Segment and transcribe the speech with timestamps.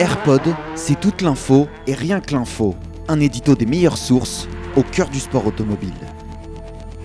[0.00, 0.42] AirPod,
[0.74, 2.74] c'est toute l'info et rien que l'info.
[3.06, 5.94] Un édito des meilleures sources au cœur du sport automobile.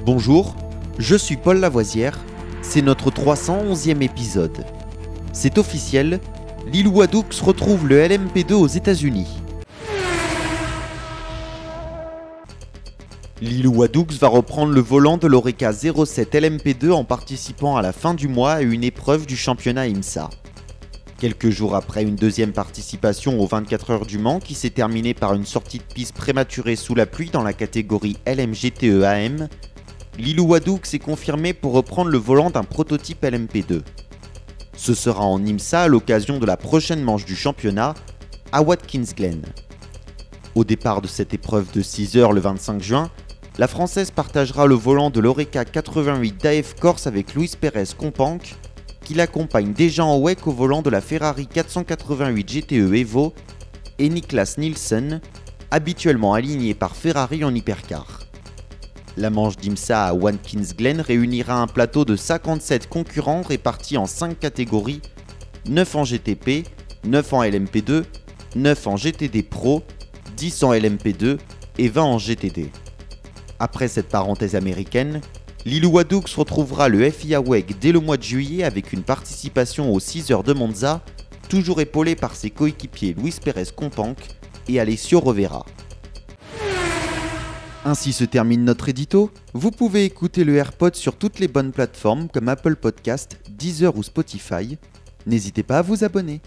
[0.05, 0.55] Bonjour,
[0.97, 2.17] je suis Paul Lavoisière,
[2.63, 4.65] c'est notre 311e épisode.
[5.33, 6.19] C'est officiel,
[6.65, 9.27] Lilou Wadoux retrouve le LMP2 aux États-Unis.
[13.39, 18.15] Lilou Wadoux va reprendre le volant de l'Oreca 07 LMP2 en participant à la fin
[18.15, 20.31] du mois à une épreuve du championnat IMSA.
[21.19, 25.33] Quelques jours après une deuxième participation aux 24 heures du Mans qui s'est terminée par
[25.33, 29.49] une sortie de piste prématurée sous la pluie dans la catégorie LMGTE AM,
[30.17, 33.81] Lilou Wadoux s'est confirmé pour reprendre le volant d'un prototype LMP2.
[34.77, 37.95] Ce sera en IMSA à l'occasion de la prochaine manche du championnat
[38.53, 39.41] à Watkins Glen.
[40.55, 43.11] Au départ de cette épreuve de 6 heures le 25 juin,
[43.57, 48.39] la Française partagera le volant de l'Oreca 88 d'AF Corse avec Luis Pérez Companc,
[49.09, 53.33] qui l'accompagne déjà en WEC au volant de la Ferrari 488 GTE Evo,
[53.97, 55.19] et Niklas Nielsen,
[55.71, 58.19] habituellement aligné par Ferrari en hypercar.
[59.17, 64.37] La manche d'IMSA à Watkins Glen réunira un plateau de 57 concurrents répartis en 5
[64.37, 65.01] catégories
[65.67, 66.67] 9 en GTP,
[67.03, 68.03] 9 en LMP2,
[68.57, 69.81] 9 en GTD Pro,
[70.37, 71.39] 10 en LMP2
[71.79, 72.69] et 20 en GTD.
[73.57, 75.21] Après cette parenthèse américaine,
[75.65, 79.99] Lilou Wadoux retrouvera le FIA WEG dès le mois de juillet avec une participation aux
[79.99, 81.01] 6 heures de Monza,
[81.49, 84.15] toujours épaulé par ses coéquipiers Luis Pérez Companc
[84.69, 85.65] et Alessio Rovera.
[87.83, 89.31] Ainsi se termine notre édito.
[89.53, 94.03] Vous pouvez écouter le AirPod sur toutes les bonnes plateformes comme Apple Podcast, Deezer ou
[94.03, 94.77] Spotify.
[95.25, 96.41] N'hésitez pas à vous abonner.